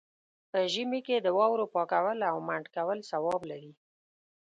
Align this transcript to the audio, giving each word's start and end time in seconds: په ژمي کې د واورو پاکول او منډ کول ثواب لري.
په 0.49 0.59
ژمي 0.73 1.01
کې 1.07 1.17
د 1.19 1.27
واورو 1.37 1.65
پاکول 1.75 2.19
او 2.31 2.37
منډ 2.47 2.65
کول 2.75 2.99
ثواب 3.11 3.41
لري. 3.51 3.71